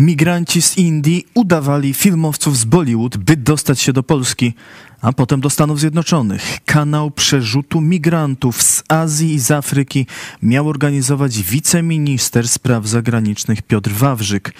[0.00, 4.54] Migranci z Indii udawali filmowców z Bollywood, by dostać się do Polski,
[5.00, 6.58] a potem do Stanów Zjednoczonych.
[6.64, 10.06] Kanał przerzutu migrantów z Azji i z Afryki
[10.42, 14.52] miał organizować wiceminister spraw zagranicznych Piotr Wawrzyk.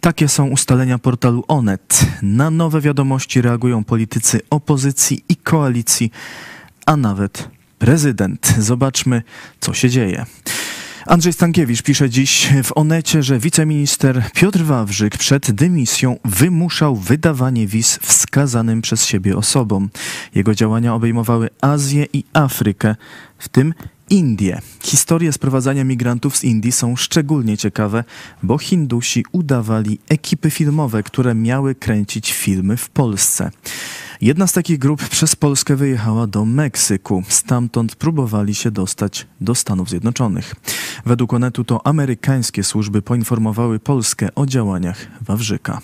[0.00, 2.06] Takie są ustalenia portalu Onet.
[2.22, 6.10] Na nowe wiadomości reagują politycy opozycji i koalicji,
[6.86, 8.54] a nawet prezydent.
[8.58, 9.22] Zobaczmy,
[9.60, 10.26] co się dzieje.
[11.06, 17.98] Andrzej Stankiewicz pisze dziś w Onecie, że wiceminister Piotr Wawrzyk przed dymisją wymuszał wydawanie wiz
[18.02, 19.90] wskazanym przez siebie osobom.
[20.34, 22.96] Jego działania obejmowały Azję i Afrykę,
[23.38, 23.74] w tym
[24.10, 24.60] Indie.
[24.82, 28.04] Historie sprowadzania migrantów z Indii są szczególnie ciekawe,
[28.42, 33.50] bo Hindusi udawali ekipy filmowe, które miały kręcić filmy w Polsce.
[34.20, 37.22] Jedna z takich grup przez Polskę wyjechała do Meksyku.
[37.28, 40.54] Stamtąd próbowali się dostać do Stanów Zjednoczonych.
[41.06, 45.80] Według Onetu to amerykańskie służby poinformowały Polskę o działaniach Wawrzyka.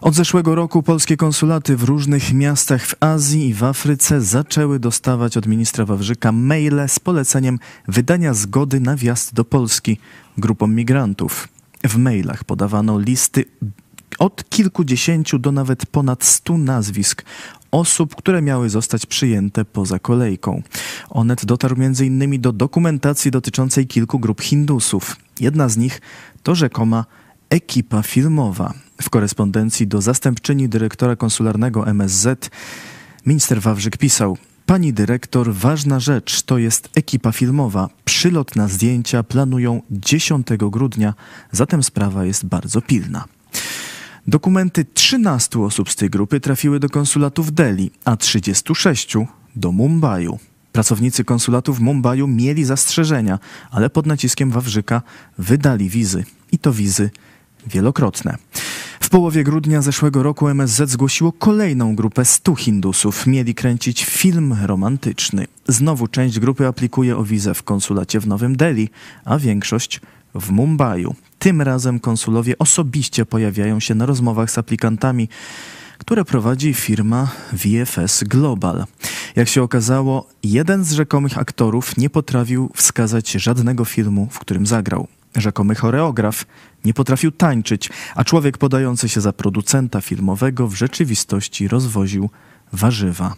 [0.00, 5.36] Od zeszłego roku polskie konsulaty w różnych miastach w Azji i w Afryce zaczęły dostawać
[5.36, 9.98] od ministra Wawrzyka maile z poleceniem wydania zgody na wjazd do Polski
[10.38, 11.48] grupom migrantów.
[11.84, 13.44] W mailach podawano listy
[14.18, 17.24] od kilkudziesięciu do nawet ponad stu nazwisk
[17.70, 20.62] osób, które miały zostać przyjęte poza kolejką.
[21.10, 22.40] Onet dotarł m.in.
[22.40, 25.16] do dokumentacji dotyczącej kilku grup Hindusów.
[25.40, 26.00] Jedna z nich
[26.42, 27.04] to rzekoma
[27.50, 28.74] ekipa filmowa.
[29.02, 32.50] W korespondencji do zastępczyni dyrektora konsularnego MSZ
[33.26, 37.88] minister Wawrzyk pisał: Pani dyrektor, ważna rzecz to jest ekipa filmowa.
[38.04, 41.14] Przylot na zdjęcia planują 10 grudnia,
[41.52, 43.24] zatem sprawa jest bardzo pilna.
[44.26, 49.14] Dokumenty 13 osób z tej grupy trafiły do konsulatu w Delhi, a 36
[49.56, 50.28] do Mumbai.
[50.72, 53.38] Pracownicy konsulatu w Mumbai mieli zastrzeżenia,
[53.70, 55.02] ale pod naciskiem Wawrzyka
[55.38, 56.24] wydali wizy.
[56.52, 57.10] I to wizy
[57.66, 58.36] wielokrotne.
[59.00, 63.26] W połowie grudnia zeszłego roku MSZ zgłosiło kolejną grupę 100 Hindusów.
[63.26, 65.46] Mieli kręcić film romantyczny.
[65.68, 68.88] Znowu część grupy aplikuje o wizę w konsulacie w Nowym Delhi,
[69.24, 70.00] a większość
[70.34, 71.06] w Mumbai.
[71.44, 75.28] Tym razem konsulowie osobiście pojawiają się na rozmowach z aplikantami,
[75.98, 78.84] które prowadzi firma VFS Global.
[79.36, 85.08] Jak się okazało, jeden z rzekomych aktorów nie potrafił wskazać żadnego filmu, w którym zagrał.
[85.36, 86.44] Rzekomy choreograf
[86.84, 92.30] nie potrafił tańczyć, a człowiek podający się za producenta filmowego w rzeczywistości rozwoził
[92.72, 93.34] warzywa.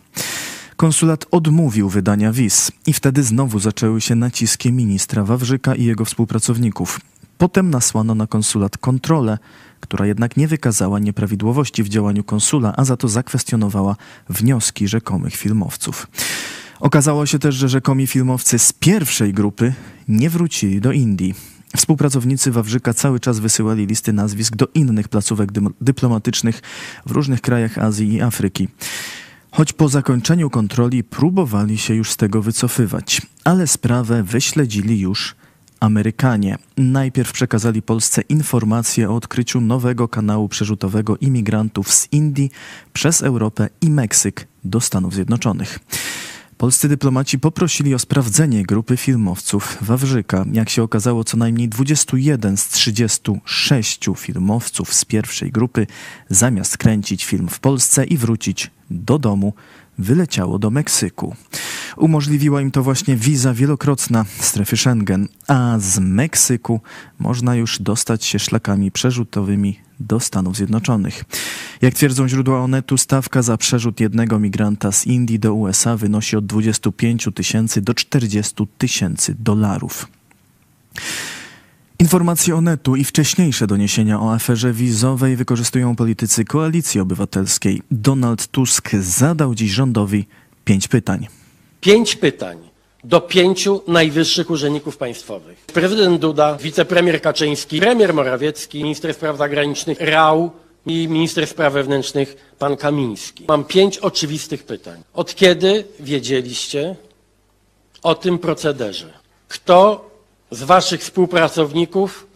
[0.76, 7.00] Konsulat odmówił wydania wiz i wtedy znowu zaczęły się naciski ministra Wawrzyka i jego współpracowników.
[7.38, 9.38] Potem nasłano na konsulat kontrolę,
[9.80, 13.96] która jednak nie wykazała nieprawidłowości w działaniu konsula, a za to zakwestionowała
[14.28, 16.06] wnioski rzekomych filmowców.
[16.80, 19.72] Okazało się też, że rzekomi filmowcy z pierwszej grupy
[20.08, 21.34] nie wrócili do Indii.
[21.76, 26.62] Współpracownicy Wawrzyka cały czas wysyłali listy nazwisk do innych placówek dyplomatycznych
[27.06, 28.68] w różnych krajach Azji i Afryki.
[29.50, 35.34] Choć po zakończeniu kontroli próbowali się już z tego wycofywać, ale sprawę wyśledzili już
[35.80, 36.58] Amerykanie.
[36.76, 42.50] Najpierw przekazali Polsce informacje o odkryciu nowego kanału przerzutowego imigrantów z Indii
[42.92, 45.78] przez Europę i Meksyk do Stanów Zjednoczonych.
[46.58, 50.44] Polscy dyplomaci poprosili o sprawdzenie grupy filmowców Wawrzyka.
[50.52, 55.86] Jak się okazało, co najmniej 21 z 36 filmowców z pierwszej grupy,
[56.28, 59.52] zamiast kręcić film w Polsce i wrócić do domu,
[59.98, 61.36] wyleciało do Meksyku.
[61.96, 66.80] Umożliwiła im to właśnie wiza wielokrotna strefy Schengen, a z Meksyku
[67.18, 71.24] można już dostać się szlakami przerzutowymi do Stanów Zjednoczonych.
[71.82, 76.46] Jak twierdzą źródła Onetu, stawka za przerzut jednego migranta z Indii do USA wynosi od
[76.46, 80.08] 25 tysięcy do 40 tysięcy dolarów.
[81.98, 87.82] Informacje Onetu i wcześniejsze doniesienia o aferze wizowej wykorzystują politycy Koalicji Obywatelskiej.
[87.90, 90.26] Donald Tusk zadał dziś rządowi
[90.64, 91.26] pięć pytań.
[91.80, 92.58] Pięć pytań
[93.04, 95.58] do pięciu najwyższych urzędników państwowych.
[95.58, 100.50] Prezydent Duda, wicepremier Kaczyński, premier Morawiecki, minister spraw zagranicznych Rał
[100.86, 103.44] i minister spraw wewnętrznych pan Kamiński.
[103.48, 105.02] Mam pięć oczywistych pytań.
[105.14, 106.96] Od kiedy wiedzieliście
[108.02, 109.12] o tym procederze?
[109.48, 110.10] Kto
[110.56, 112.26] z waszych współpracowników,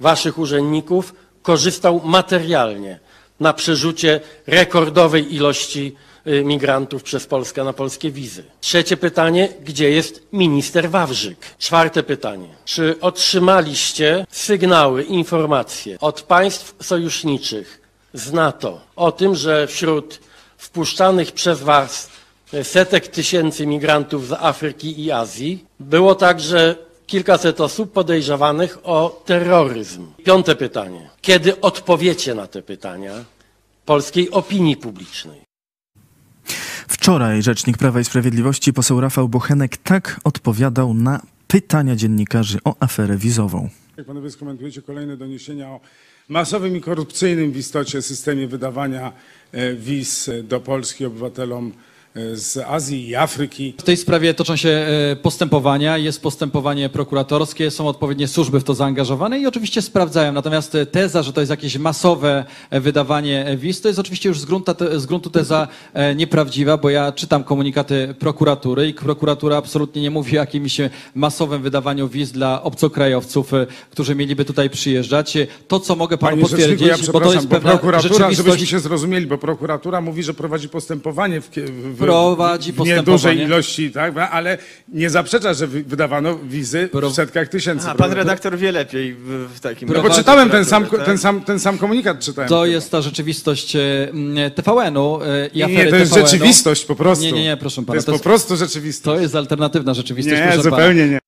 [0.00, 3.00] waszych urzędników korzystał materialnie
[3.40, 5.96] na przerzucie rekordowej ilości
[6.26, 8.44] y, migrantów przez Polskę na polskie wizy.
[8.60, 11.38] Trzecie pytanie, gdzie jest minister Wawrzyk?
[11.58, 17.80] Czwarte pytanie, czy otrzymaliście sygnały, informacje od państw sojuszniczych
[18.14, 20.20] z NATO o tym, że wśród
[20.58, 22.08] wpuszczanych przez was
[22.62, 30.06] setek tysięcy migrantów z Afryki i Azji było także kilkaset osób podejrzewanych o terroryzm.
[30.24, 31.10] Piąte pytanie.
[31.20, 33.24] Kiedy odpowiecie na te pytania
[33.84, 35.40] polskiej opinii publicznej?
[36.88, 43.16] Wczoraj rzecznik Prawa i Sprawiedliwości poseł Rafał Bochenek tak odpowiadał na pytania dziennikarzy o aferę
[43.16, 43.68] wizową.
[43.96, 45.80] Jak panowie skomentujecie kolejne doniesienia o
[46.28, 49.12] masowym i korupcyjnym w istocie systemie wydawania
[49.52, 51.72] e, wiz do Polski obywatelom
[52.34, 53.74] z Azji i Afryki.
[53.78, 58.74] W tej sprawie toczą się e, postępowania, jest postępowanie prokuratorskie, są odpowiednie służby w to
[58.74, 60.32] zaangażowane i oczywiście sprawdzają.
[60.32, 64.28] Natomiast e, teza, że to jest jakieś masowe e, wydawanie e, wiz, to jest oczywiście
[64.28, 69.56] już z, grunta, z gruntu teza e, nieprawdziwa, bo ja czytam komunikaty prokuratury i prokuratura
[69.56, 74.70] absolutnie nie mówi o jakimś e, masowym wydawaniu wiz dla obcokrajowców, e, którzy mieliby tutaj
[74.70, 75.36] przyjeżdżać.
[75.36, 78.34] E, To, co mogę panu Panie potwierdzić, ja bo to jest bo pewna prokuratura, żebyśmy
[78.36, 78.70] rzeczywistość.
[78.70, 83.00] się zrozumieli, bo prokuratura mówi, że prowadzi postępowanie w, w, Prowadzi w postępowanie.
[83.12, 84.58] niedużej ilości, tak, ale
[84.88, 87.88] nie zaprzecza, że wy- wydawano wizy Pro- w setkach tysięcy.
[87.88, 91.16] A pan redaktor wie lepiej w, w takim No bo czytałem ten sam, prokuraturę, ten,
[91.16, 91.22] tak?
[91.22, 92.48] sam, ten sam komunikat, czytałem.
[92.48, 96.94] To jest ta rzeczywistość e, mm, TVN-u e, i Nie, nie, to jest rzeczywistość po
[96.96, 97.24] prostu.
[97.24, 97.86] Nie, nie, nie, proszę pana.
[97.86, 99.04] To jest to po jest, prostu rzeczywistość.
[99.16, 100.76] to jest alternatywna rzeczywistość, nie, proszę pana.
[100.76, 101.18] zupełnie nie.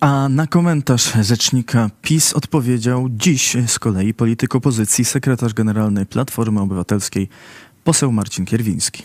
[0.00, 7.28] A na komentarz rzecznika PiS odpowiedział dziś z kolei polityk opozycji, sekretarz generalny Platformy Obywatelskiej,
[7.84, 9.02] poseł Marcin Kierwiński.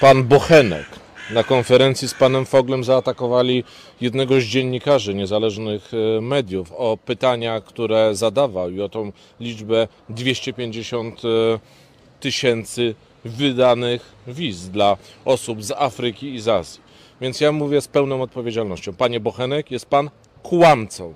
[0.00, 0.86] Pan Bochenek
[1.30, 3.64] na konferencji z panem Foglem zaatakowali
[4.00, 11.22] jednego z dziennikarzy niezależnych e, mediów o pytania, które zadawał i o tą liczbę 250
[11.24, 11.28] e,
[12.20, 12.94] tysięcy
[13.24, 16.80] wydanych wiz dla osób z Afryki i z Azji.
[17.20, 18.92] Więc ja mówię z pełną odpowiedzialnością.
[18.92, 20.10] Panie Bochenek, jest pan
[20.42, 21.14] kłamcą.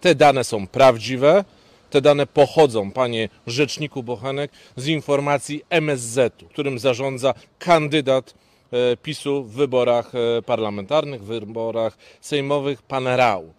[0.00, 1.44] Te dane są prawdziwe.
[1.90, 8.34] Te dane pochodzą, panie rzeczniku Bochenek, z informacji MSZ-u, którym zarządza kandydat
[8.72, 13.54] e, PiSu w wyborach e, parlamentarnych, w wyborach sejmowych, pan Rał.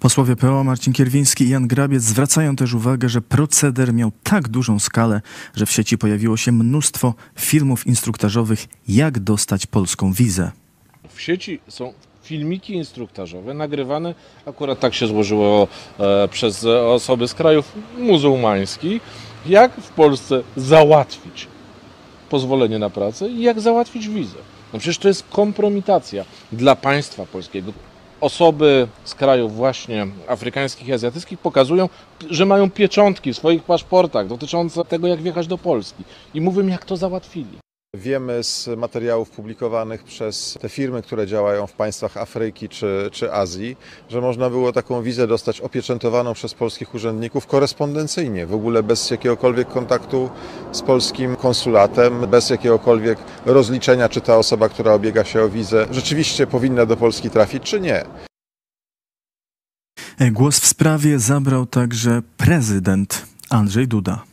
[0.00, 4.78] Posłowie PO Marcin Kierwiński i Jan Grabiec zwracają też uwagę, że proceder miał tak dużą
[4.78, 5.20] skalę,
[5.54, 10.50] że w sieci pojawiło się mnóstwo filmów instruktażowych, jak dostać polską wizę.
[11.14, 11.92] W sieci są
[12.28, 14.14] filmiki instruktażowe nagrywane,
[14.46, 19.02] akurat tak się złożyło e, przez osoby z krajów muzułmańskich,
[19.46, 21.46] jak w Polsce załatwić
[22.30, 24.38] pozwolenie na pracę i jak załatwić wizę.
[24.72, 27.72] No przecież to jest kompromitacja dla państwa polskiego.
[28.20, 31.88] Osoby z krajów właśnie afrykańskich i azjatyckich pokazują,
[32.30, 36.04] że mają pieczątki w swoich paszportach dotyczące tego, jak wjechać do Polski.
[36.34, 37.67] I mówią, jak to załatwili.
[37.94, 43.76] Wiemy z materiałów publikowanych przez te firmy, które działają w państwach Afryki czy, czy Azji,
[44.08, 49.68] że można było taką wizę dostać opieczętowaną przez polskich urzędników korespondencyjnie, w ogóle bez jakiegokolwiek
[49.68, 50.30] kontaktu
[50.72, 56.46] z polskim konsulatem, bez jakiegokolwiek rozliczenia, czy ta osoba, która obiega się o wizę, rzeczywiście
[56.46, 58.04] powinna do Polski trafić, czy nie.
[60.32, 64.24] Głos w sprawie zabrał także prezydent Andrzej Duda.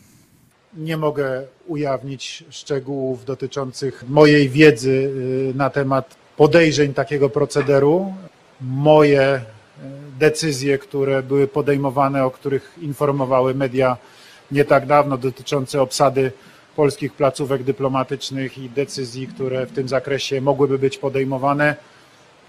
[0.75, 5.11] Nie mogę ujawnić szczegółów dotyczących mojej wiedzy
[5.51, 8.13] y, na temat podejrzeń takiego procederu.
[8.61, 9.39] Moje y,
[10.19, 13.97] decyzje, które były podejmowane, o których informowały media
[14.51, 16.31] nie tak dawno, dotyczące obsady
[16.75, 21.75] polskich placówek dyplomatycznych i decyzji, które w tym zakresie mogłyby być podejmowane,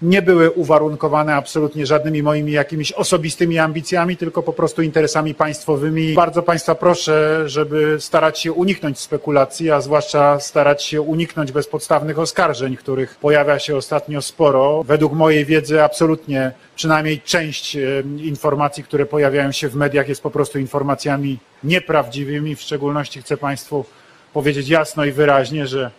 [0.01, 6.13] nie były uwarunkowane absolutnie żadnymi moimi jakimiś osobistymi ambicjami, tylko po prostu interesami państwowymi.
[6.13, 12.77] Bardzo Państwa proszę, żeby starać się uniknąć spekulacji, a zwłaszcza starać się uniknąć bezpodstawnych oskarżeń,
[12.77, 14.83] których pojawia się ostatnio sporo.
[14.83, 17.77] Według mojej wiedzy absolutnie przynajmniej część
[18.17, 22.55] informacji, które pojawiają się w mediach jest po prostu informacjami nieprawdziwymi.
[22.55, 23.85] W szczególności chcę Państwu
[24.33, 25.91] powiedzieć jasno i wyraźnie, że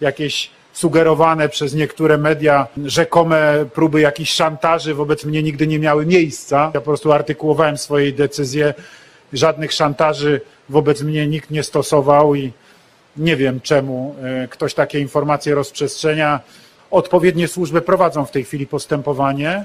[0.00, 6.70] jakieś sugerowane przez niektóre media rzekome próby jakichś szantaży wobec mnie nigdy nie miały miejsca.
[6.74, 8.74] Ja po prostu artykułowałem swoje decyzje.
[9.32, 12.52] Żadnych szantaży wobec mnie nikt nie stosował i
[13.16, 16.40] nie wiem czemu e, ktoś takie informacje rozprzestrzenia.
[16.90, 19.64] Odpowiednie służby prowadzą w tej chwili postępowanie.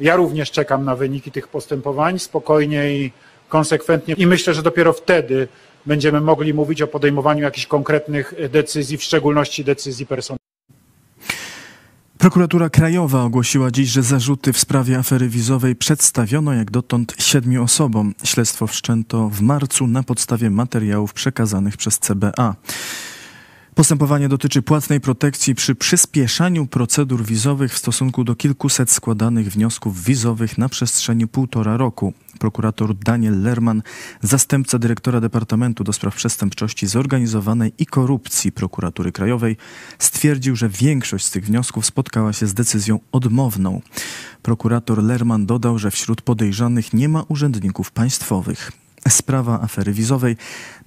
[0.00, 3.12] Ja również czekam na wyniki tych postępowań spokojnie i
[3.48, 5.48] konsekwentnie i myślę, że dopiero wtedy
[5.86, 10.46] będziemy mogli mówić o podejmowaniu jakichś konkretnych decyzji, w szczególności decyzji personalnych.
[12.18, 18.14] Prokuratura Krajowa ogłosiła dziś, że zarzuty w sprawie afery wizowej przedstawiono jak dotąd siedmiu osobom.
[18.24, 22.54] Śledztwo wszczęto w marcu na podstawie materiałów przekazanych przez CBA.
[23.76, 30.58] Postępowanie dotyczy płatnej protekcji przy przyspieszaniu procedur wizowych w stosunku do kilkuset składanych wniosków wizowych
[30.58, 32.12] na przestrzeni półtora roku.
[32.38, 33.82] Prokurator Daniel Lerman,
[34.20, 39.56] zastępca dyrektora Departamentu do Spraw Przestępczości Zorganizowanej i Korupcji Prokuratury Krajowej,
[39.98, 43.80] stwierdził, że większość z tych wniosków spotkała się z decyzją odmowną.
[44.42, 48.85] Prokurator Lerman dodał, że wśród podejrzanych nie ma urzędników państwowych.
[49.08, 50.36] Sprawa afery wizowej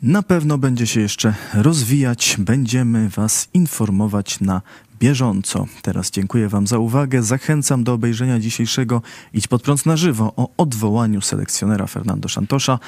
[0.01, 2.35] na pewno będzie się jeszcze rozwijać.
[2.39, 4.61] Będziemy Was informować na
[4.99, 5.65] bieżąco.
[5.81, 7.23] Teraz dziękuję Wam za uwagę.
[7.23, 9.01] Zachęcam do obejrzenia dzisiejszego
[9.33, 12.79] Idź pod prąd na żywo o odwołaniu selekcjonera Fernando Santosza,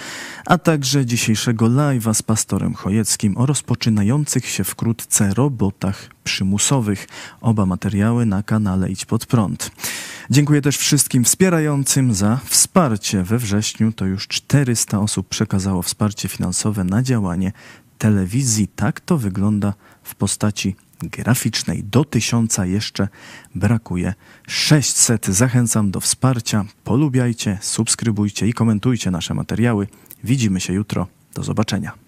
[0.46, 7.08] a także dzisiejszego live'a z pastorem Chojeckim o rozpoczynających się wkrótce robotach przymusowych.
[7.42, 9.72] Oba materiały na kanale Idź pod prąd.
[10.30, 13.24] Dziękuję też wszystkim wspierającym za wsparcie.
[13.24, 17.52] We wrześniu to już 400 osób przekazało wsparcie finansowe na działanie
[17.98, 18.68] telewizji.
[18.68, 21.84] Tak to wygląda w postaci graficznej.
[21.84, 23.08] Do tysiąca jeszcze
[23.56, 24.14] brakuje
[24.48, 25.28] 600.
[25.28, 26.66] Zachęcam do wsparcia.
[26.84, 29.88] Polubiajcie, subskrybujcie i komentujcie nasze materiały.
[30.24, 31.08] Widzimy się jutro.
[31.34, 32.01] Do zobaczenia.